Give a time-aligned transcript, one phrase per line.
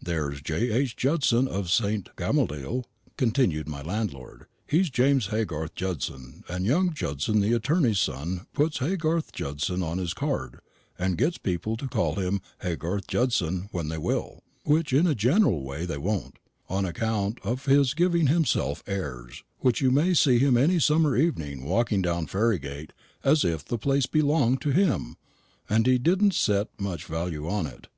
[0.00, 0.96] "There's J.H.
[0.96, 2.08] Judson of St.
[2.16, 2.86] Gamaliel,"
[3.18, 9.30] continued my landlord "he's James Haygarth Judson; and young Judson the attorney's son puts 'Haygarth
[9.32, 10.60] Judson' on his card,
[10.98, 15.62] and gets people to call him Haygarth Judson when they will which in a general
[15.62, 20.56] way they won't, on account of his giving himself airs, which you may see him
[20.56, 22.92] any summer evening walking down Ferrygate
[23.22, 25.18] as if the place belonged to him,
[25.68, 27.88] and he didn't set much value on it.